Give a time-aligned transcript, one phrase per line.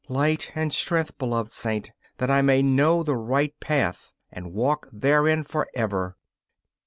[0.09, 5.43] Light and strength, beloved Saint, that I may know the right path, and walk therein
[5.43, 6.17] forever!